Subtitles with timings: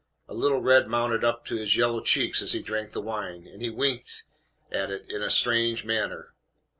[0.27, 3.61] A little red mounted up to his yellow cheeks as he drank the wine, and
[3.61, 4.23] he winked
[4.71, 6.33] at it in a strange manner.